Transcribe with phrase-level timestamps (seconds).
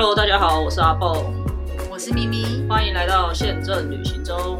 [0.00, 1.24] Hello，大家好，我是阿豹，
[1.90, 4.56] 我是咪咪，欢迎来到宪政旅行中。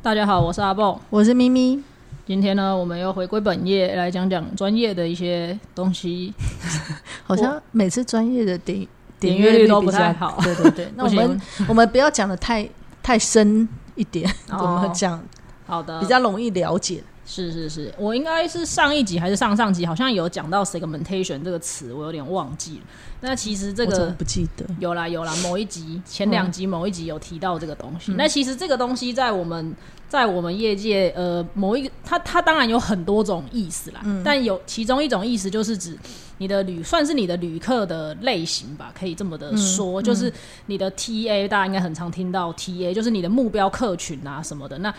[0.00, 1.78] 大家好，我是阿豹，我是咪咪。
[2.24, 6.32] 今天呢，我们又回归本业，来讲讲专业的一些东西。
[7.24, 8.88] 好像每次专业的点
[9.20, 10.38] 点阅率都不太好。
[10.42, 12.66] 对对对， 那我们我们不要讲的太
[13.02, 15.22] 太深一点，我们讲
[15.66, 17.04] 好的，比较容易了解。
[17.26, 22.80] 是是是，我应该是上一集还是上上集，好像有讲到 segmentation 这个词，我有点忘记了。
[23.24, 28.12] 那其实这个不记得有啦有啦，某一集前两集某一集有提到这个东西。
[28.12, 29.74] 那其实这个东西在我们
[30.08, 35.98] 在我们业界呃某一个它它当然有很多种意思啦，嗯但有其中一种意思就是指
[36.38, 40.32] 你的旅算是你的旅客的类型吧，可以这么的说，就是
[40.66, 44.94] 你的 TA 大家应该很常听到 TA，就是你的目标客群啊什么的那。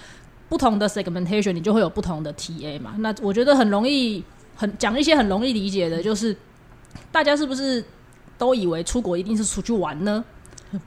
[0.48, 2.94] 不同的 segmentation，你就会有不同的 TA 嘛？
[3.00, 4.23] 那我觉得很容易，
[4.56, 6.38] 很讲一些很容易理解的，就是
[7.12, 7.84] 大家是不是
[8.38, 10.23] 都以为出国一定是出去玩呢？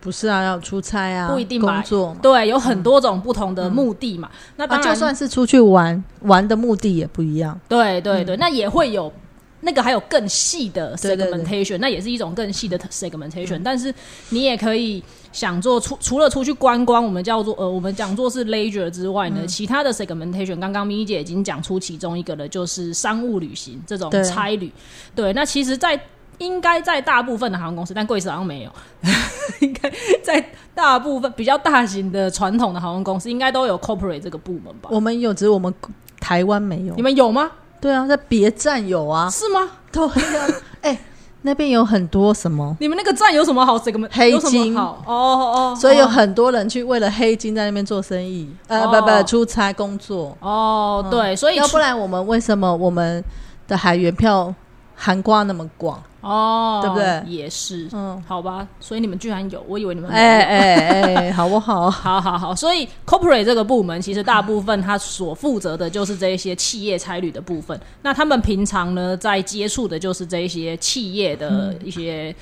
[0.01, 2.15] 不是啊，要出差啊，不一定工作。
[2.21, 4.31] 对，有很多种不同的目的嘛。
[4.57, 7.59] 那当然，就算是出去玩，玩的目的也不一样。
[7.69, 9.13] 对对对，那也会有。
[9.61, 13.61] 那个还有更细的 segmentation，那也是一种更细的 segmentation。
[13.65, 13.93] 但是
[14.29, 15.03] 你也可以
[15.33, 24.73] 想做出除了出去观光，我们叫做呃，我们讲做是 leisure 之外呢，其他的 segmentation，刚刚咪姐已经讲出其中一个了，就是商务旅行这种差旅。
[25.13, 26.01] 对，那其实，在
[26.39, 28.71] 应该在大部分的航空公司，但贵司好像没有，
[29.61, 34.89] 应该在大部分比较大型的传统的航空公司，应该都有 corporate 这个部门吧？
[34.91, 35.73] 我们有，只是我们
[36.21, 36.95] 台湾没有。
[36.95, 37.51] 你们有吗？
[37.81, 39.69] 对啊，在别站有啊，是吗？
[39.93, 40.47] 对啊，
[40.83, 40.99] 哎，
[41.43, 42.77] 那边有很多什么？
[42.81, 43.79] 你们那个站有什么好？
[43.79, 50.37] 这个黑金哦哦，所以有很多人去为了黑金在那边做生意，呃，不不，出差工作。
[50.41, 53.23] 哦，对，所以要不然我们为什么我们
[53.69, 54.53] 的海员票
[55.01, 56.03] 含挂那么广？
[56.21, 57.23] 哦，对不对？
[57.33, 58.67] 也是，嗯，好吧。
[58.81, 61.89] 所以你们居然有，我以为你们哎哎哎，好不好？
[61.89, 62.53] 好好好。
[62.53, 67.81] 所以 corporate 这个部门，其实大部分他所负责的就是这一些企业差旅的部分。
[68.03, 72.35] 那他们平常呢，在接触的就是这一些企业的一些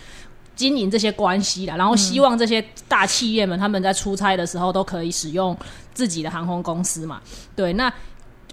[0.57, 1.77] 经营这些关系啦。
[1.77, 5.55] 然后希望这些大企业们他们在出差的时候都可以使用
[5.93, 7.21] 自己的航空公司嘛。
[7.55, 7.93] 对，那。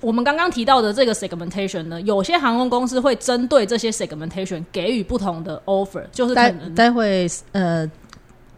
[0.04, 7.90] 我们刚刚提到的这个 segmentation 呢，有些航空公司会针对这些 segmentation 给予不同的 offer，就是待待会呃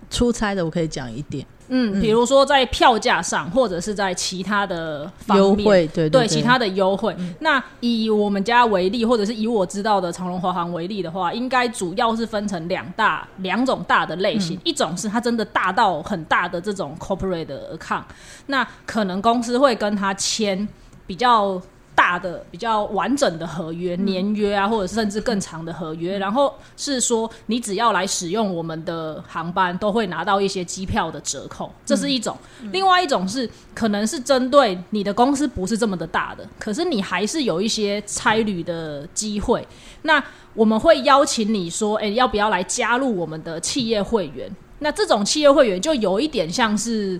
[0.09, 7.15] 出差的我可以讲一点，嗯，比如说在票价上，或者是在其他的优惠，对对，其他的优惠。
[7.37, 17.45] 那以我们家为例，或者是以我知道的长龙华航为例的话，应该主要是分成两大两种大的类型，一种是它真的大到很大的这种 corporate
[17.77, 18.03] account，
[18.47, 20.67] 那可能公司会跟他签。
[21.07, 21.61] 比较
[21.93, 32.37] 大的、比较完整的合约、年约啊，或者甚至更长的合约，然后是说你只要来使用我们的航班，都会拿到一些机票的折扣，这是一种。
[32.71, 39.65] 另外一种是可能是针对你的公司不是这么的大的，可是你还是有一些差旅的机会。
[40.01, 40.21] 那
[40.53, 44.53] 我们会邀请你说，哎，要不要来加入我们的企业会员？
[44.79, 47.19] 那这种企业会员就有一点像是。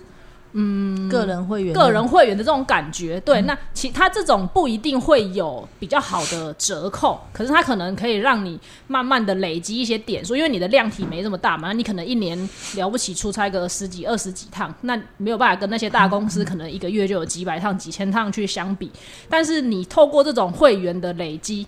[0.58, 12.38] 嗯，个人会员，个人会员的这种感觉，对，那其他这种不一定会有比较好的折扣，可是它可能可以让你慢慢的累积一些点数，因为你的量体没这么大嘛，你可能一年
[12.74, 18.90] 了不起出差个十几、二十几趟，那没有办法跟那些大公司可能一个月就有几百趟、几千趟去相比，
[19.28, 21.66] 但是你透过这种会员的累积，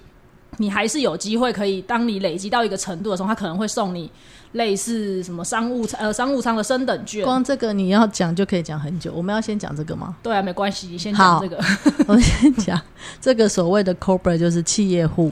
[0.58, 4.10] 你还是有机会可以，当你累积到一个程度的时候，他可能会送你。
[4.52, 9.12] 类似什么商务舱呃商务舱的升等券，光这个你要讲就可以讲很久。
[9.12, 10.16] 我们要先讲这个吗？
[10.22, 11.62] 对啊，没关系，你先讲这个。
[12.06, 12.80] 我先讲
[13.20, 15.30] 这个所谓的 corporate 就是企业户。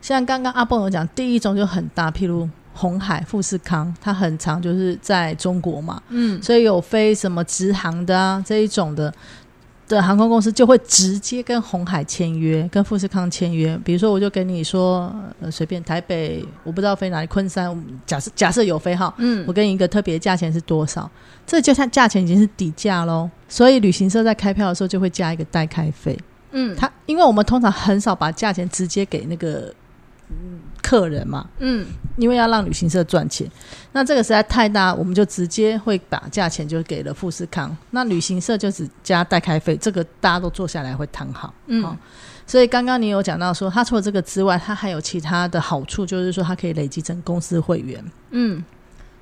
[0.00, 9.12] 像刚刚阿蹦有讲，第一种就很大，譬如红海、富士康，它很长，就是在中国嘛，嗯，所以有飞什么直航的啊这一种的。
[9.96, 13.78] 的航空公司就会直接跟红海签约，跟富士康签约。
[13.84, 21.10] 比如说，我就跟你说，呃，随便台北，我不知道飞哪里，昆山，假设假设有飞哈，嗯，我跟你一个特别价钱是多少？
[21.46, 23.28] 这就像价钱已经是底价喽。
[23.48, 26.18] 所以旅行社在开票的时候就会加一个代开费，
[26.52, 29.72] 嗯，他因为我们通常很少把价钱直接给那个。
[30.82, 31.86] 客人嘛，嗯，
[32.16, 33.48] 因为要让旅行社赚钱，
[33.92, 41.96] 那这个实在太大，我们就直接会把价钱就给了富士康，那旅行社就只加代开费，这个大家都坐下来会谈好，嗯，
[42.46, 48.62] 所以刚刚你有讲到说，他除了这个之外，他还有其他的好处，就是说他可以累积成公司会员，嗯，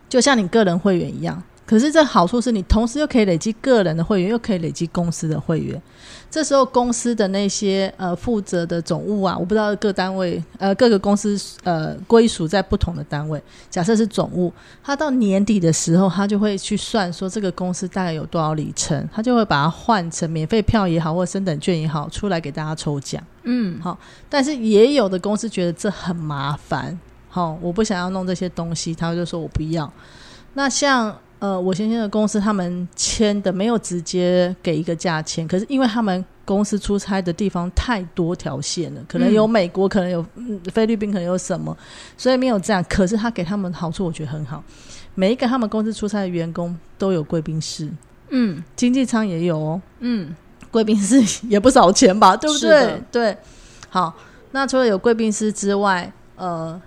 [0.09, 1.43] 就像你个人会员一样。
[1.71, 5.81] 可是这好处是你同时又可以累积个人的会员，又可以累积公司的会员。
[6.29, 13.41] 这时候公司的那些呃负责的总务啊，我不知道各单位呃各个公司呃归属在不同的单位。
[13.69, 14.53] 假设是总务，
[14.83, 23.23] 他到年底的时候，他就会去算说这个公司大概有多少里程，他就会把它换成免费票也好，或者升等券也好，出来给大家抽奖。
[23.45, 23.97] 嗯，好。
[24.29, 29.89] 但是也有的公司觉得这很麻烦，好，我不想要弄这些东西，他就说我不要。
[30.55, 31.17] 那像。
[31.41, 40.23] 呃，我先生的公司他们签的没有直接给一个价钱，可是因为他们公司出差的地方太多条线了，可能有美国，可能有
[40.71, 41.75] 菲律宾，可能有什么，
[42.15, 42.85] 所以没有这样。
[42.91, 44.63] 可是他给他们好处，我觉得很好。
[45.15, 47.91] 每一个他们公司出差的员工都有贵宾室，
[48.29, 50.37] 嗯，经济舱也有哦，嗯，
[50.71, 53.03] 贵宾室也不少钱吧，对不对？
[53.11, 53.39] 对，
[53.89, 54.15] 好，
[54.53, 56.79] 那除了有贵宾室之外，呃。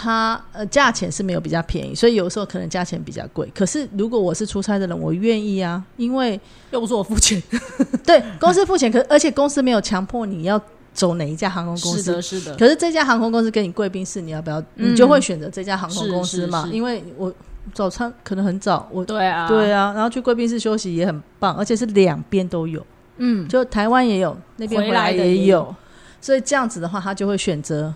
[0.00, 3.50] 它呃价钱是没有比较便宜，所以有时候可能价钱比较贵。
[3.52, 6.40] 可是如果我是出差的人，我愿意啊，因为
[6.70, 7.42] 又不是我付钱，
[8.06, 10.60] 对公司付钱，可而且公司没有强迫你要
[10.94, 12.56] 走哪一家航空公司，是的，是的。
[12.56, 14.62] 可是这家航空公司给你贵宾室，你要不要？
[14.76, 16.68] 你就会选择这家航空公司嘛？
[16.72, 17.34] 因为我
[17.74, 22.86] 早餐可能很早，我对啊，对啊，然后去贵宾室休息也很棒，而且是两边都有，
[23.16, 25.74] 嗯，就台湾也有，那边回来也有，
[26.20, 27.92] 所以这样子的话，他就会选择。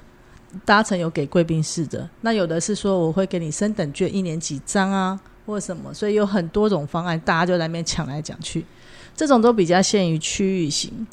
[0.64, 8.64] 搭乘有给贵宾室的，那有的是说我会给你升等券，一年几张啊，或者什么，所以有很多种方案，大家就在那边抢来抢去，
[9.16, 11.06] 这种都比较限于区域型。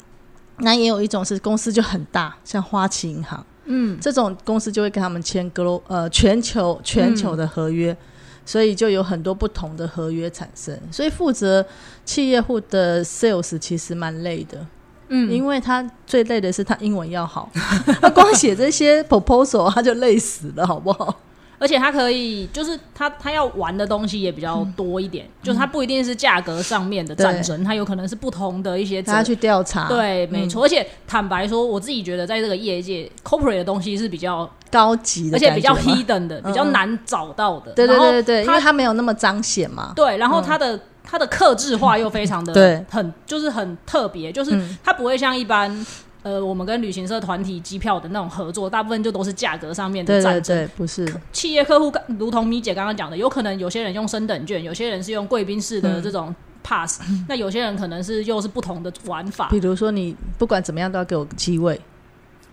[0.58, 7.96] 那也有一种是公司就很大，像花旗银行，嗯，这种公司就会跟他们签格罗呃全球全球的合约，
[8.44, 11.64] 所以就有很多不同的合约产生，所以负责
[12.04, 14.66] 企业户的 sales 其实蛮累的。
[15.10, 17.50] 嗯，因为他最累的是他英文要好，
[18.00, 21.14] 他光写这些 proposal 他就累死了，好不好？
[21.58, 30.64] 而且他可以，就是他他要玩的东西也比较多一点，就是他不一定是价格上面的战争，他有可能是不同的一些，他去调查，对，没错。
[30.64, 37.72] 而且坦白说，我自己觉得在这个业界，corporate 的东西是比较高级的，而且比较 hidden 的，比较难找到的。
[37.72, 39.92] 对对对对，因为他没有那么彰显嘛。
[39.94, 40.80] 对，然后他的。
[41.10, 45.84] 它的克制化又非常的对，很就是很特别，就是它不会像一般
[46.22, 50.56] 呃我们跟旅行社团体机票的那种合作，大部分就都是价格上面的战争。
[50.56, 51.12] 对，不是。
[51.32, 59.48] 企业客户，如同米姐刚刚讲的，有可能有些人用升等券，有些人是用贵宾式的这种 pass，那有些人可能是又是不同的玩法。
[59.50, 61.74] 比如说你不管怎么样都要给我机位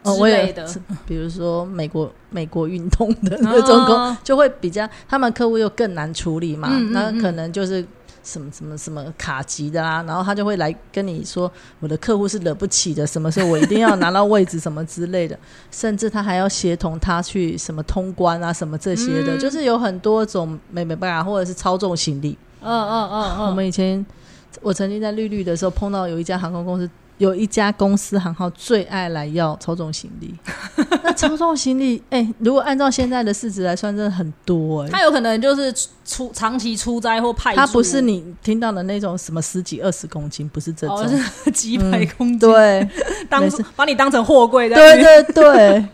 [0.03, 0.67] 之类的，
[1.05, 7.85] 比如说美国美国运动的那种工，就会比较他们客户又更难处理嘛，那可能就是。
[8.27, 15.39] 什么什么什么卡级的啦，然后他就会来跟你说，我的客户是惹不起的，什么时候我一定要拿到位置，什么之类的，
[15.71, 22.37] 甚至他还要协同他去什么通关啊，什么这些的，就是有很多种没没办法，或者是操纵行李。
[22.61, 24.05] 嗯嗯嗯嗯，我们以前
[24.61, 26.89] 我曾经在绿绿的时候碰到有一家航空公司。
[27.17, 30.35] 有一家公司行号最爱来要操纵行李，
[31.27, 34.89] 那操纵行李，哎，如果按照现在的市值来算，真的很多哎。
[34.89, 35.73] 他有可能就是
[36.05, 41.07] 出长期出差或派，他不是你听到的那种什么十几二十公斤，不是这种，
[41.43, 42.89] 是几百公斤，对，
[43.29, 43.43] 当
[43.75, 45.85] 把你当成货柜的，对对对。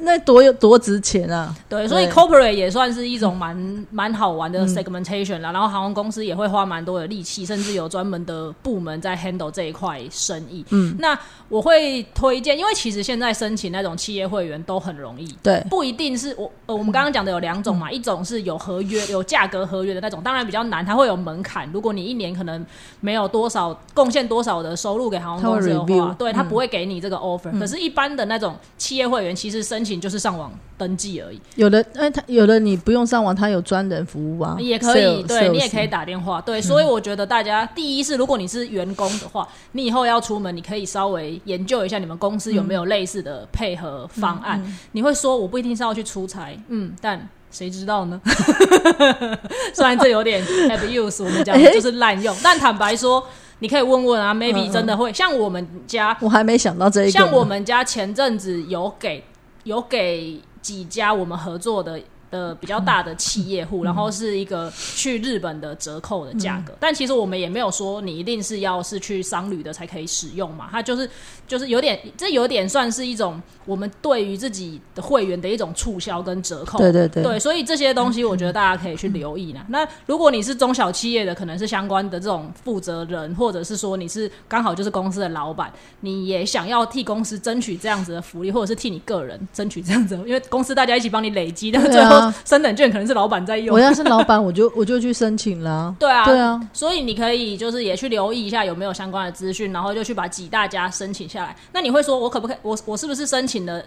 [0.00, 1.54] 那多有多值钱啊！
[1.68, 5.52] 对，所以 corporate 也算是一种蛮蛮好玩的 segmentation 啦。
[5.52, 10.64] 然后航空公司也会花蛮多的力气，甚至有专门的部门在 handle 这一块生意。
[10.70, 11.18] 嗯，那
[11.48, 15.26] 我会推荐，因为其实现在申请那种企业会员都很容易。
[15.42, 21.70] 对，不一定是我呃，我们刚刚讲的有两种嘛，一种是有合约、有价格合约的那种，当然比较难，它会有门槛。
[21.72, 22.64] 如果你一年可能
[23.00, 27.56] 没有多少贡献多少的收入给航空公司的话，对他不会给你这个 offer。
[27.58, 31.40] 可是，一般的那种企业会员，其实申请就是上网登记而已。
[31.56, 35.22] 有的，哎，他有的你不用上网，他有专人服务啊，也可以。
[35.24, 36.40] 对你也可以打电话。
[36.40, 44.62] 对，所以我觉得大家第一是，如果你是员工的话，你以后要出门，你可以稍微研究一下你们公司有没有类似的配合方案。
[44.92, 48.20] 你会说我不一定是要去出差，嗯，但谁知道呢？
[49.74, 53.22] 虽然这有点 abuse，我们讲 就是滥用，但坦白说。
[53.58, 57.10] 你可以问问啊，maybe 真的会像我们家，我还没想到这一个。
[57.10, 59.24] 像我们家前阵子有给
[59.66, 62.00] 有给几家我们合作的。
[62.30, 71.08] 的比较大的企业户，然后是一个去日本的折扣的价格，但其实我们也没有说你一定是要是去商旅的才可以使用嘛，它就是
[71.46, 79.60] 就是有点这有点算是一种我们对于自己的会员的一种促销跟折扣，对对对，对，所以这些东西我觉得大家可以去留意呢。
[79.68, 92.15] 那如果你是中小企业的，可能是相关的这种负责人，或者是说你是刚好就是公司的老板，你也想要替公司争取这样子的福利，或者是替你个人争取这样子，因为公司大家一起帮你累积到最后。
[92.44, 93.80] 升等券可能是老板在用我。
[93.80, 95.94] 要是老板，我就 我就去申请了。
[95.98, 101.56] 对啊，对啊，所以你可以就是也去留意一下有没有相关的资讯，然后就去把几大家申请下来。
[101.72, 102.56] 那你会说，我可不可以？
[102.62, 103.82] 我我是不是申请了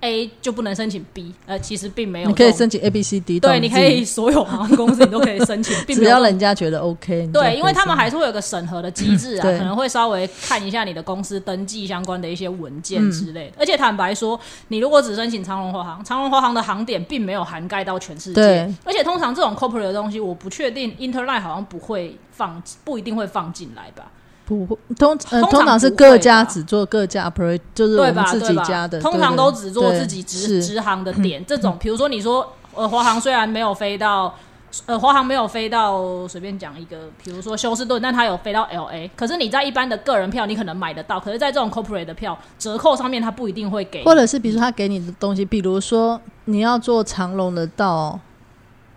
[0.00, 1.32] A 就不能申请 B？
[1.46, 13.52] 呃，其实并没有你，可以申请 A、B、C、D，对，你可以 所有航空公司你都可以申请，并 要人家觉得 OK，对，因为他们还是会有个审核的机制啊， 可能会稍微看一下你的公司登记相关的一些文件嗯之类的。
[13.58, 14.38] 而且坦白说，
[14.68, 24.10] 你如果只申请长荣华航，长荣华航的航点并没有涵盖到全世界对，而且通常这种 corporate 的东西，我不确定 Interline 好像不会放，不一定会放进来吧？
[24.46, 28.04] 不会通呃通常是各家只做各家 operate，就是我？
[28.12, 28.40] 们自？
[28.40, 31.44] 己家的，通常都只做自己直直航的 点。
[31.44, 34.34] 这种，比如说你说，呃，华航虽然没有飞到。
[34.84, 39.10] 呃，华航没有飞到，随便讲一个，比如说休斯顿，但它有飞到 L A。
[39.16, 44.04] 可是你在一般的个人票，你可能买得到，可是在这种 corporate 的票折扣上面，它不一定会给。
[44.04, 48.20] 或者是比如说他给你的东西，比如说你要坐长龙的到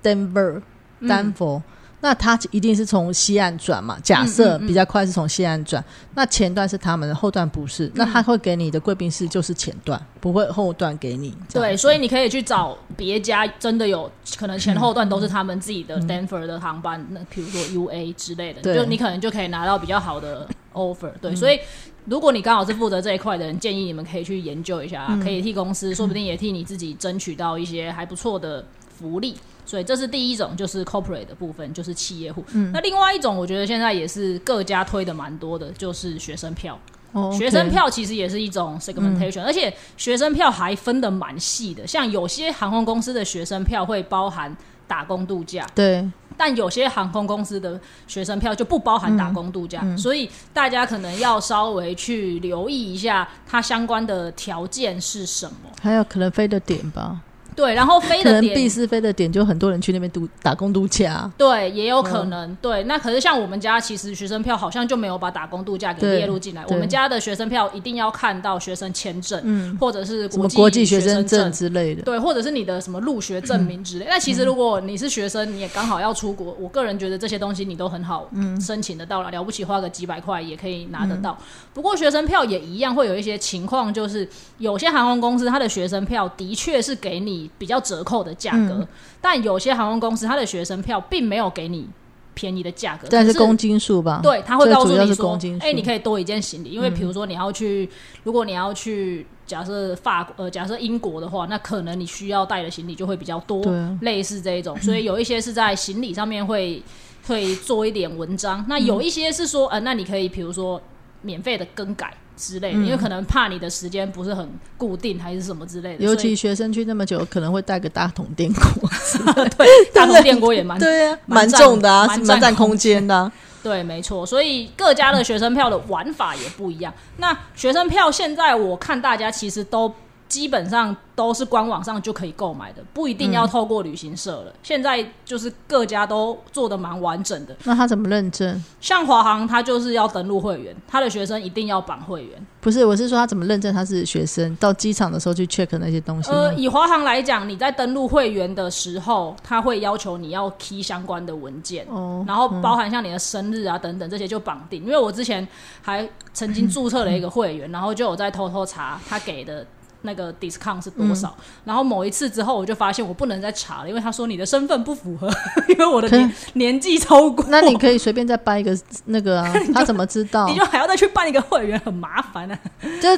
[0.04, 0.62] Denver
[1.00, 1.62] 嗯丹佛。
[2.02, 3.98] 那他一定是从西岸转嘛？
[4.02, 5.84] 假设比较快是从西岸转，
[6.16, 7.92] 那前段是他们的，后段不是。
[7.94, 11.36] 那他会给你的贵宾室就是前段，不会后段给你。
[11.52, 21.12] 对，所以你可以去找别家，真的有可能前后段都是他们自己的 Stanford 的航班，那比如说 UA 之类的，就你可能就可以拿到比较好的 offer。
[21.22, 21.60] 对，所以
[22.06, 28.66] 如果你刚好是负责这一块的人，建议你们可以去研究一下，可以替公司，说不定也替你自己争取到一些还不错的
[29.00, 29.36] 福利。
[29.66, 32.44] 所以这是第一种，就是 corporate 的部分，就是企业户。
[32.74, 36.78] 那另外一种，我觉得现在也是各家推的蛮多的，就是学生票。
[37.12, 41.86] 哦学生票其实也是一种 segmentation，、而且学生票还分的蛮细的。
[41.88, 44.56] 像有些航空公司的学生票会包含
[44.88, 55.70] 打工度假，对但有些航空公司的学生票就不包含打工度假，嗯所以大家可能要稍微去留意一下它相关的条件是什么。
[55.82, 57.20] 还有可能飞的点吧，
[57.60, 61.30] 对，然后飞的点必是飞的点就很多人去那边度打工度假。
[61.38, 62.82] 对，也有可能、对。
[62.86, 66.66] 那可是像我们家，其实学生票好像就没有把打工度假给列入进来。
[66.68, 74.06] 我们家的学生票一定要看到学生签证，嗯或者是国际学生生证之类的，对，或者是你的什么入学证明之类。
[74.08, 78.30] 那其实如果你是学生，你也刚好要出国，我个人觉得这些东西你都很好
[78.66, 81.38] 申请得到了，了不起花个几百块也可以拿得到。
[81.74, 84.26] 不过学生票也一样会有一些情况，就是
[84.60, 88.88] 有些航空公司它的学生票的确是给你比较折扣的价格，
[89.20, 91.88] 但有些航空公司它的学生票并没有给你
[92.34, 94.22] 便宜的价格，但是公斤数吧？
[94.24, 97.90] 对，他会告诉你说哎、你可以多一件行李，因为比如说你要去，
[98.24, 103.62] 如果你要去假设法国呃，假设英国的话，那可能你需要带的行李就会比较多，
[104.02, 106.82] 类似这一种， 所以有一些是在行李上面会
[107.28, 110.82] 会做一点文章，那有一些是说，呃，那你可以比如说
[111.22, 112.14] 免费的更改。
[112.42, 116.06] 之类的，因为可能怕你的时间不是很固定，还是什么之类的。
[116.06, 118.90] 尤其学生去那么久，可能会带个大桶电锅，
[119.58, 123.30] 对大桶电锅也蛮 对啊，蛮重的啊，蛮占空空间的啊。
[123.62, 126.94] 对，没错，所以各家的学生票的玩法也不一样。
[127.18, 129.94] 那学生票现在我看大家其实都
[130.30, 134.54] 基本上都是官网上就可以购买的，不一定要透过旅行社了。
[134.64, 138.64] 现在就是各家都做的蛮完整的，那他怎么认证？
[138.80, 142.40] 像华航，他就是要登录会员，他的学生一定要绑会员。
[142.62, 144.56] 不是，我是说他怎么认证他是学生？
[144.58, 146.30] 到机场的时候去 check 那些东西。
[146.30, 154.84] 呃，以华航来讲，你在登录会员的时候，他会要求你要 key 相关的文件，哦，然后包含像你的生日啊等等这些就绑定。
[154.84, 155.46] 因为我之前
[155.82, 159.66] 还曾经注册了一个会员，然后就有在偷偷查他给的。
[160.02, 161.36] 那个 discount 是多少？
[161.66, 165.30] 然后某一次之后，我就发现我不能再查了，因为他说你的身份不符合，
[165.70, 167.46] 因为我的可年年纪超过。
[167.50, 170.56] 那你可以随便再办一个那个啊， 他怎么知道你？
[170.56, 172.60] 就还要再去办一个会员，很麻烦啊。
[173.02, 173.10] 就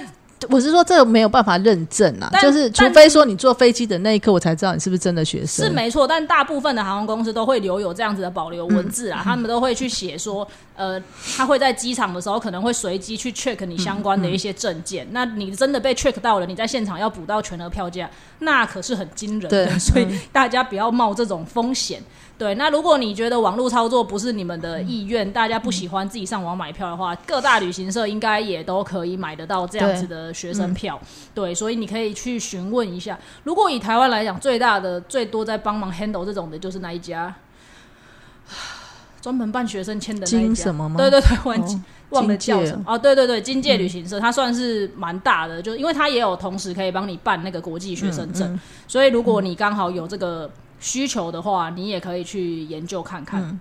[0.50, 5.66] 我是说这个没有办法认证啊，就是除非说你坐飞机的那一刻，我才知道你是不是真的学生。
[5.66, 11.02] 是没错，但大部分的航空公司都会留有这样子的保留文字啊，他们都会去写说，呃，
[11.38, 15.08] 他会在机场的时候可能会随机去 check 你相关的一些证件。
[15.12, 22.02] 那你真的被 check 到了，你在现场要补到全额票价，那可是很惊人的，所以大家不要冒这种风险。
[22.42, 31.00] 对，那如果你觉得网络操作不是你们的意愿，大家不喜欢自己上网买票的话，各大旅行社应该也都可以买得到这样子的学生票。
[31.36, 33.16] 对，所以你可以去询问一下。
[33.44, 37.32] 如果以台湾来讲，最大的、最多在帮忙 handle 这种的，就是那一家，
[39.22, 40.40] 专门办学生签的那一家。
[40.40, 40.96] 金什么吗？
[40.98, 42.98] 对对对，忘记、哦忘了叫什么哦。
[42.98, 50.50] 对对对，金界旅行社，它算是蛮大的，就因为它也有同时可以帮你办那个国际学生证，所以如果你刚好有这个
[50.82, 53.58] 需求的话，你也可以去研究看看。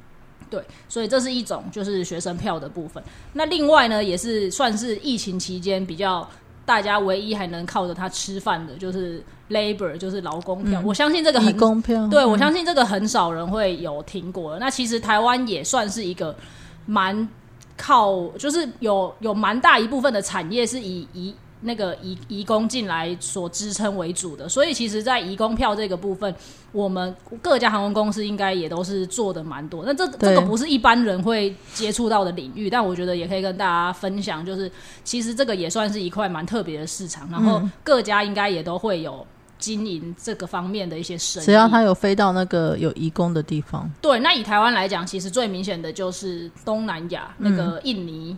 [0.50, 3.00] 对，所以这是一种就是学生票的部分。
[3.34, 6.28] 那另外呢，也是算是疫情期间比较
[6.66, 10.82] 大家唯一还能靠着它吃饭的，就是 labor，就是劳工票。
[10.84, 14.58] 我相信这个很工票，对我相信这个很少人会有听过。
[14.58, 16.34] 那其实台湾也算是一个
[16.86, 17.28] 蛮
[17.76, 21.34] 靠，就是有有蛮大一部分的产业是以以。
[21.62, 26.34] 那个移移工进来所支撑为主的，所以其实，在移工票这个部分，
[26.72, 29.84] 我们各家航空公司应该也都是做的蛮多。
[29.84, 34.72] 那这这个不是一般人会接触到的领域，但我觉得也可以跟大家分享，就是
[35.04, 37.28] 其实这个也算是一块蛮特别的市场。
[37.30, 39.26] 然后各家应该也都会有
[39.58, 41.44] 经营这个方面的一些生意。
[41.44, 44.18] 只要他有飞到那个有移工的地方，对。
[44.20, 48.34] 那以台湾来讲，其实最明显的就是东南亚那个印尼，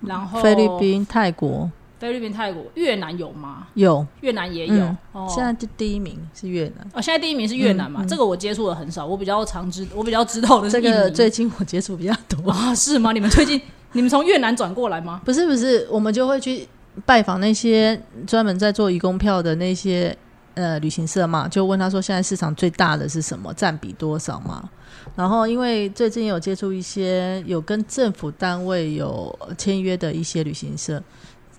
[0.00, 1.70] 然后菲律宾、泰国。
[1.98, 3.66] 菲律宾、泰国、越南有吗？
[3.74, 4.96] 有，越南也有。
[5.28, 6.86] 现在第第一名是越南。
[6.92, 8.04] 哦，现在第一名是越南嘛？
[8.06, 12.72] 这个我接触的很少，我比较常知，我比较知道的这个最近我接触比较多啊？
[12.76, 13.12] 是吗？
[13.12, 13.60] 你们最近
[13.92, 15.22] 你们从越南转过来吗？
[15.24, 16.68] 不是不是，我们就会去
[17.06, 20.14] 拜访那些专门在做移工票的那些
[20.52, 24.68] 呃旅行社嘛，就问他说现在市场最大的是什么，占比多少嘛？
[25.14, 31.02] 然后因为最近有接触一些有跟政府单位有签约的一些旅行社。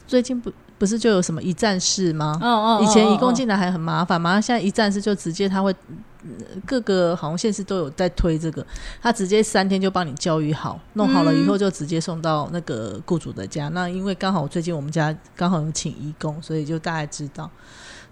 [0.07, 2.39] 最近不不是就有什么一站式吗？
[2.41, 5.75] 哦哦，以前移工进来还很麻烦嘛，现在一站式就直接他会
[6.65, 8.65] 各个航空线是都有在推这个，
[9.01, 13.69] 他直接三天就帮你教育好，弄好了以后就直接送到那个雇主的家。
[13.69, 17.49] 那因为刚好最近我们家刚好有请义工，所以就大概知道。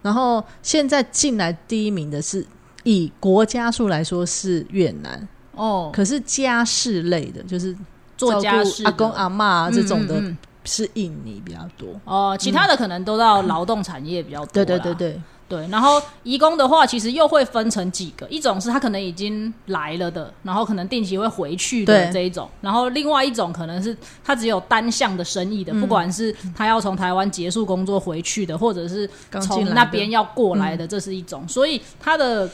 [0.02, 2.46] 然后现在进来第一名的是
[2.84, 7.76] 以国家数来说是越南哦，可是家事类的，就是
[8.18, 10.22] 做家事阿公阿妈这种的。
[10.66, 14.48] 是印尼比较多哦，其他的可能都到劳动产业比较多。
[14.54, 15.68] 对对对对对。
[15.68, 22.50] 然后移工的话，其实又会分成几个，一种是他可能已经来了的，然后可能定期会回去的这一种。
[22.62, 31.48] 然后另外一种可能是他只有单向的生意的，不管是他要从台湾结束工作回去的，或者是从那边要过来的，这是一种。
[31.48, 32.50] 所以他的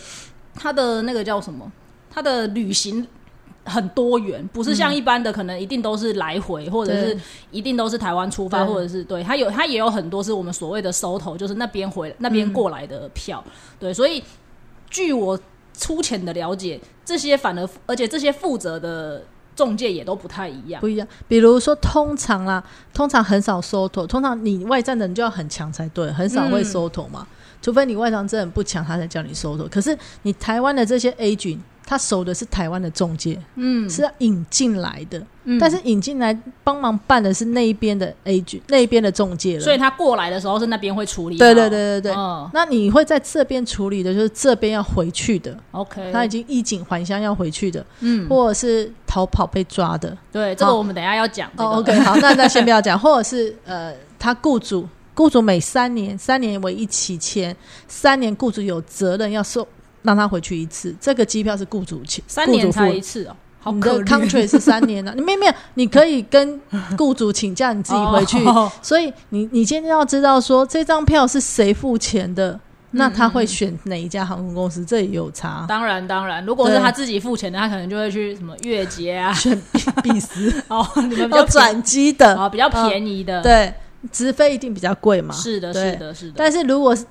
[0.53, 1.71] 他的那个叫什么？
[2.09, 3.07] 他的旅行。
[3.63, 7.15] 很多元，不是像一般的，可能一定都是来回，或者是
[7.51, 13.43] 一定都是台湾出发，或者是对它有它也有很多是我们所谓的收头，就是那边回那边过来的票。
[13.79, 14.23] 对，所以
[14.89, 15.39] 据我
[15.73, 19.23] 粗浅的了解，这些反而而且这些负责的
[19.55, 21.07] 中介也都不太一样，不一样。
[21.27, 27.27] 比如说，通常啦，通常很少收头，通常你外站的人就要很强才对，很少会收头嘛，
[27.61, 29.67] 除非你外站真的不强，他才叫你收头。
[29.69, 31.61] 可是你台湾的这些 A 军。
[31.91, 42.15] 他守的是台湾的中介，嗯，是要引进来的，嗯，但是引进来帮忙办的是那一边的 A G，那一边的中介了，所以他过来的时候是那边会处理，对对对对对，
[42.53, 57.53] 那你会在这边处理的，就是这边要回去的，OK，他已经衣锦还乡要回去的，嗯，或者是逃跑被抓的，对，这个我们等下要讲，OK，好，那那先不要讲，或者是呃，他雇主，雇主每三年，三年为一期签，
[57.89, 59.67] 三年雇主有责任要收。
[60.03, 63.35] 让他回去一次，这个机票是雇主请，三年才一次哦。
[63.63, 66.59] 好你的 country 是三年呢， 你没有没有，你可以跟
[66.97, 68.39] 雇主请假，你自己回去。
[68.81, 72.59] 所以你你今天要知道说这张票是谁付钱的，
[72.89, 75.63] 那他会选哪一家航空公司，这也有差。
[75.67, 79.61] 当然当然，如果是他自己付钱的，他可能就会去什么月结啊， 选
[80.01, 82.35] 必斯哦，你们要转机的。
[82.35, 83.71] 啊，比较便宜的，对，
[84.11, 85.35] 直飞一定比较贵嘛。
[85.35, 86.33] 是的，是的，是的。
[86.35, 87.05] 但是如果是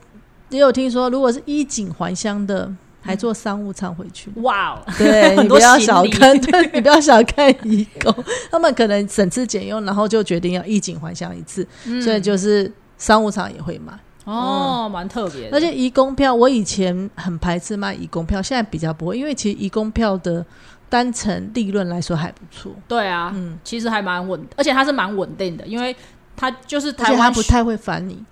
[0.50, 4.30] 也有听说，如果是衣锦还乡的，还坐商务舱回去。
[4.36, 4.92] 哇哦！
[4.98, 8.14] 对 你不要小看，对你不要小看义工，
[8.50, 11.66] 他们可能省吃俭用，然后就决定要衣锦还乡一次，
[12.02, 13.98] 所以就是商务舱也会买。
[14.24, 15.48] 哦，蛮特别。
[15.50, 20.44] 而且义工票，我以前很排斥卖义工票，现在比较不会，因为其实义工票的
[20.88, 22.70] 单程利润来说还不错。
[22.86, 25.96] 对啊，嗯，其实还蛮稳，而且它是蛮稳定的，因为
[26.36, 28.22] 它就是台湾不太会烦你。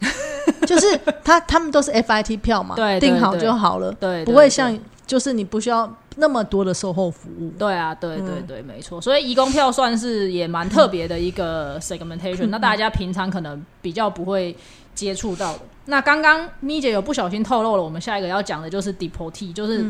[0.68, 7.50] 就是他，他们都是 FIT 票嘛，对，订好就好了，对，不会像就是你不需要那么多的售后服务。
[7.59, 9.00] 对啊，对对对，没错。
[9.00, 14.54] 所以移工票算是也蛮特别的一个 segmentation，那大家平常可能比较不会
[14.94, 15.61] 接触到的。
[15.87, 19.83] 那刚刚咪姐有不小心透露了，我们下一个要讲的就是 deportee，就是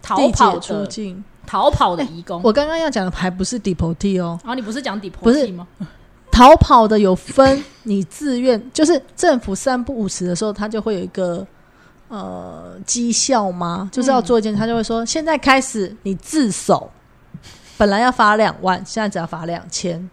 [0.00, 2.40] 逃跑出境、逃跑的移工。
[2.44, 5.66] 我刚刚要讲的还不是 deportee 哦，啊，你不是讲 deportee 吗？
[6.34, 11.46] 逃跑的有分，你自愿就是政府三不五时的时候，他就会有一个
[12.08, 13.88] 呃绩效吗？
[13.92, 16.90] 就是要做一件，他就会说，现在开始你自首，
[17.78, 20.10] 本来要罚两万，现在只要罚两千。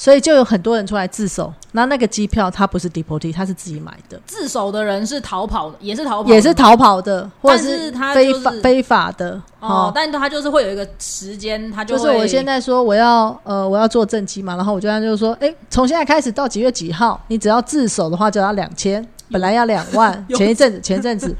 [0.00, 1.52] 所以就有很多人出来自首。
[1.72, 9.92] 那那个机票他不是 deportee，他是自己买的，自首的人是逃跑的，也是逃跑，也是逃跑的，或者是他非法非法的哦。
[9.94, 21.36] 但他就是会有一个时间，他就是我现在说我要呃我要做正机嘛，然后我就这样就是说，哎，从现在开始到几月几号，你只要自首的话就要两千，本来要两万，前一阵子前一阵子，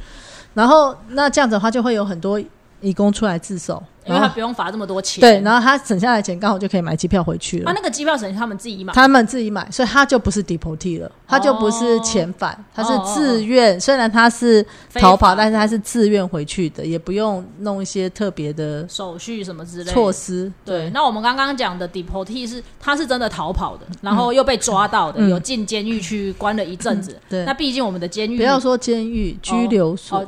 [0.52, 2.38] 然后那这样子的话就会有很多
[2.82, 3.82] 义工出来自首。
[4.10, 7.64] 因为他不用罚这么多钱，对，然后他省下来钱刚好就可以买机票回去了。
[7.66, 13.80] 他那个机票省他们自己买，他们自己买，所以他就不是 deportee 了，他就不是遣返，他是自愿。
[13.80, 20.52] 虽然他是逃跑，但是他是自愿回去的，也不用弄一些特别的手续什么之类措施。
[20.64, 27.16] 对，那我们刚刚讲的 deportee 是他是真的逃跑的，然后又被抓到的，有进监狱去关了一阵子。
[27.28, 30.24] 对，那毕竟我们的监狱不要说监狱，拘留所，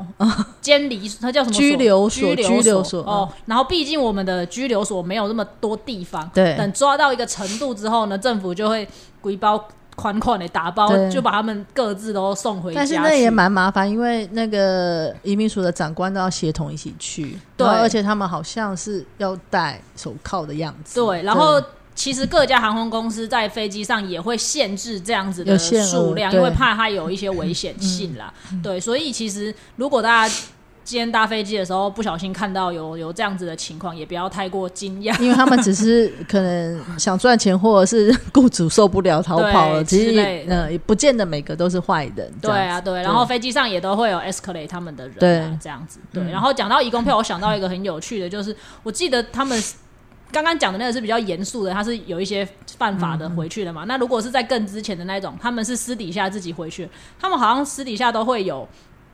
[0.61, 1.57] 监离，他叫什么？
[1.57, 3.03] 拘留所，拘留所。
[3.03, 4.43] 哦，然后毕竟我们的。
[4.53, 8.87] 拘留所没有那么多地方，对，等抓到一个程度之后呢，政府就会
[9.21, 12.81] 归包款款的打包，就把他们各自都送回家。
[12.81, 21.01] 但是那也蛮麻烦，因为那个移民署的长官都要协同一起去，对，而且他们好像是要戴手铐的样子。
[21.01, 21.59] 对，然后
[21.95, 28.35] 其实各家航空公司在飞机上也会限制这样子的数量，因为怕它有一些危险性啦。
[28.63, 30.35] 对，所以其实如果大家。
[30.85, 39.85] 今天搭飞机的时候，不小心看到有有这样子的情况，也不要太过惊讶，因为他们只是 可能想赚钱，或者是 雇主受不了逃跑了。
[39.85, 42.33] 其实，呃，也不见得每个都是坏人。
[42.41, 43.01] 对啊，对。
[43.03, 46.01] 然后飞机上也都会有 escalate 他们的人啊，这样子。
[46.13, 46.23] 对。
[46.31, 49.63] 然后讲到移工票，我想到一个很有趣的，就是我记得他们
[50.33, 52.47] 刚刚讲的那个是比较严肃的，他是有一些
[52.79, 53.85] 犯法的回去的嘛。
[53.87, 56.89] 那如果是在更之前的那种，他们是私底下自己回去，
[57.21, 58.67] 他们好像私底下都会有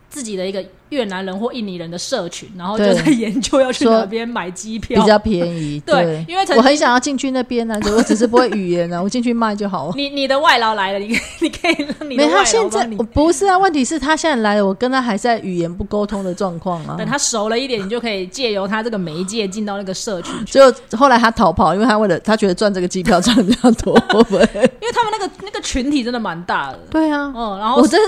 [0.08, 0.64] 自己的一个。
[0.90, 5.78] 越南人或印尼人的社群，然后就在研究要去哪边买机票比较便宜。
[5.84, 9.92] 对，因为我很想要进去那边呢，我只是不会语言呢， 我进去卖就好了。
[9.94, 11.08] 你你的外劳来了，你
[11.42, 13.58] 你可以让你没他现在不是啊？
[13.58, 16.94] 问题是他现在来了，我跟他还在语言不沟通的状况啊。
[16.98, 20.32] 等他熟了一点，你就可以借由他这个媒介进到那个社群。
[20.46, 26.78] 就后来他逃跑，因为他为了他觉得赚这个机票赚的比较多，因为他们那个那个群体真的蛮大的。
[26.88, 27.98] 对啊，嗯，然后我这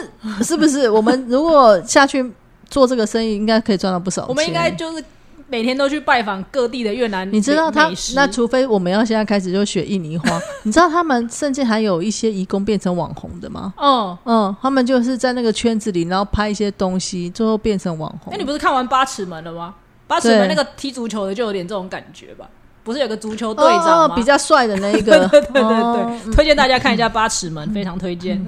[0.43, 2.33] 是不是我们如果下去？
[2.71, 4.25] 做这个生意应该可以赚到不少。
[4.29, 5.05] 我们应该就是
[5.49, 7.29] 每天都去拜访各地的越南。
[7.33, 10.41] 你知道他那除非我们要现在开始就学印尼话。
[10.63, 13.75] 你知道他们甚至还有一些义工变成网红的吗？
[13.77, 18.33] 嗯嗯，他们就是在那个圈子里，然后拍一些东西，最后变成网红。
[18.33, 19.75] 哎，你不是看完八尺门了吗？
[20.07, 22.49] 八尺门那个踢足球的就有点这种感觉吧？
[22.85, 24.15] 不是有个足球队长吗？
[24.15, 25.27] 比较帅的那一个。
[25.29, 28.41] 对对对，推荐大家看一下八尺门，非常推荐。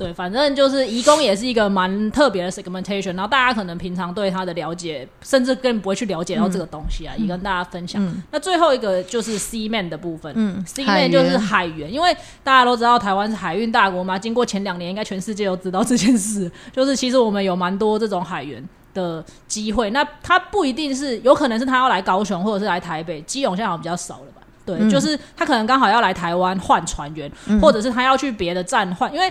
[0.00, 8.02] 对，反正就是移工也是一个蛮特别的 segmentation，然后大家可能平常对他的了解，甚至更不会去了解到这个东西啊，也跟大家分享。
[8.30, 19.90] 那最后一个就是 C man 的部分，嗯，C man 就是海员，因为大家都知道台湾是海运大国嘛，经过前两年，应该全世界都知道这件事， 就是其实我们有蛮多这种海员的机会。
[19.90, 24.40] 那他不一定是，有可能是他要来高雄，或者是来台北，基隆现在好像比较少了吧？
[24.64, 29.30] 对，就是他可能刚好要来台湾换船员，或者是他要去别的站换，因为。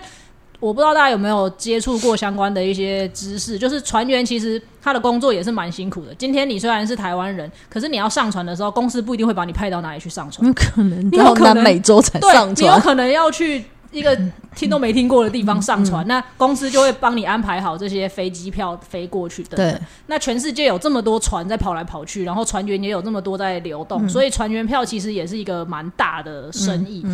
[0.59, 6.13] 我不知道大家有没有接触过相关的一些知识，就是船员其实他的工作也是蛮辛苦的。
[6.15, 14.13] 今天你虽然是台湾人，可是你要上船的时候，公司不一定会把你派到哪里去上船，有可能到南美洲才上船，你有可能要去一个
[14.53, 19.73] 听都没听过的地方上船，那公司就会帮你安排好这些飞机票飞过去对。
[20.07, 27.05] 那全世界有这么多船在跑来跑去，然后船员也有这么多在流动，所以船员票其实也是一个蛮大的生意。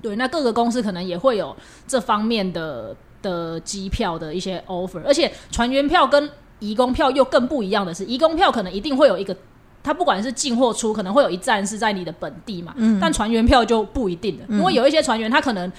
[0.00, 1.54] 对，那各个公司可能也会有
[1.86, 9.36] 这方面的的机票的一些 offer，而且船员票跟移工票又更不一样的是，移工票可能一定会有一个，
[9.82, 15.70] 它不管是进或出，可能会有一站是在你的本地嘛，嗯，但船员票就不一定了，因为有一些船员他可能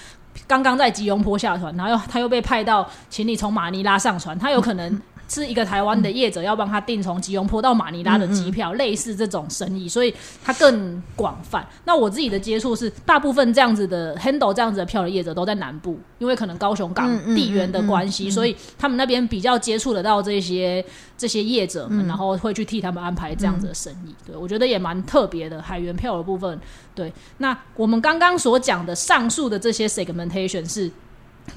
[0.47, 5.01] 刚刚在吉隆坡下船，然后他又被派到，请你从马尼拉上船，他有可能。
[5.29, 10.13] 是一个台湾的业者要帮他订从吉隆坡到马尼拉的机票，类似这种生意，所以
[10.43, 11.65] 它更广泛。
[11.85, 20.83] 那我自己的接触是，大部分这样子的 handle 这样子的票的业者都在南部，因为可能高雄港地缘的关系，所以他们那边比较接触得到这些
[21.15, 24.15] 这些业者们，然后会去替他们安排这样子的生意。
[24.25, 26.59] 对我觉得也蛮特别的，海员票的部分。
[26.95, 30.89] 对，那我们刚刚所讲的上述的这些 segmentation 是。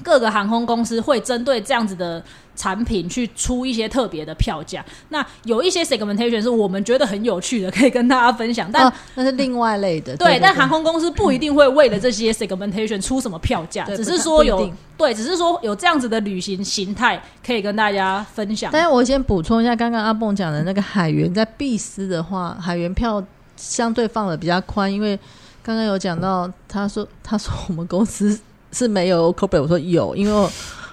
[0.01, 2.23] 各个航空公司会针对这样子的
[2.55, 4.83] 产品去出一些特别的票价。
[5.09, 8.71] 那有一些 segmentation 是我们觉得很有趣的，可以跟大家分享。
[8.71, 10.15] 但那是另外类的。
[10.17, 18.71] 对，但航空公司不一定会为了这些 segmentation 出什么票价， 只是说有对，只是说有这样子的旅行形态可以跟大家分享。
[18.71, 23.23] 但是我先补充一下，刚刚阿蹦讲的那个海员在必斯的话，海员票
[23.55, 25.19] 相对放的比较宽，因为。
[25.65, 28.37] 刚刚有讲到，他说他说我们公司
[28.73, 30.49] 是没有 corporate，我说有，因为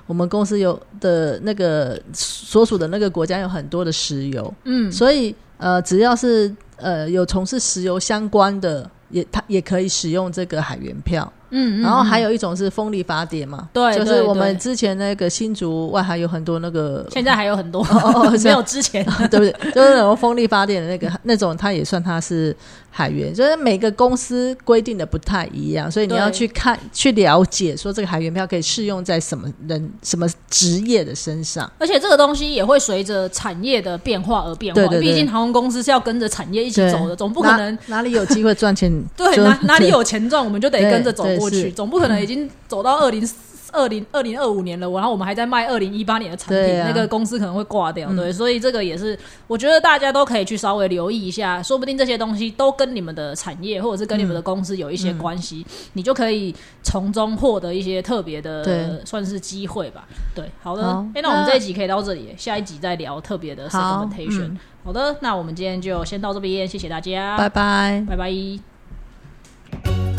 [0.06, 11.32] 我们公司有的那个所属的那个国家有很多的石油，嗯，所以呃，只要是呃有从事石油相关的，也他也可以使用这个海员票。
[11.50, 19.72] 嗯，然后还有一种是风力发电嘛，对对就是我们之前那个新竹外还有很多那个，现在还有很多哦哦 没有之前， 对不对？
[19.72, 22.54] 就是那种风力发电的那个那种，它也算它是
[22.90, 31.70] 海员，就是每个公司规定的不太一样，所以你要去看去了解，说这个海员票可以适用在什么人、什么职业的身上。
[31.78, 34.80] 而且这个东西也会随着产业的变化而变化。
[34.80, 43.28] 对对对毕竟航空公司是要跟着产业一起走的，总不可能哪哪里有机会赚钱 对哪哪里有钱赚，我们就得跟着走过去，总不可能已经走到二零
[43.72, 48.08] 二零二零二五年了，然后我们还在卖二零一八年的产品，啊那个公司可能会挂掉。
[48.10, 60.04] 嗯对，所以这个也是我觉得大家都可以去稍微留意一下，说不定这些东西都跟你们的产业或者是跟你们的公司有一些关系，你就可以从中获得一些特别的对算是机会吧。
[60.34, 64.46] 对，好的，好哎、那我们这一集可以到这里，下一集再聊特别的好 segmentation。
[64.48, 68.02] 嗯好的，那我们今天就先到这边，谢谢大家，拜拜。
[68.08, 70.09] 拜拜